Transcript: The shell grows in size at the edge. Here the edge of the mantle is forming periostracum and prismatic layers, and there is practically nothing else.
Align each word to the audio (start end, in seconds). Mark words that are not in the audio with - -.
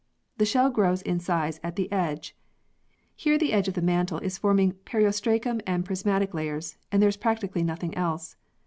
The 0.39 0.47
shell 0.47 0.71
grows 0.71 1.03
in 1.03 1.19
size 1.19 1.59
at 1.61 1.75
the 1.75 1.91
edge. 1.91 2.35
Here 3.15 3.37
the 3.37 3.53
edge 3.53 3.67
of 3.67 3.75
the 3.75 3.83
mantle 3.83 4.17
is 4.17 4.39
forming 4.39 4.71
periostracum 4.83 5.61
and 5.67 5.85
prismatic 5.85 6.33
layers, 6.33 6.75
and 6.91 7.03
there 7.03 7.09
is 7.09 7.17
practically 7.17 7.61
nothing 7.61 7.93
else. 7.93 8.35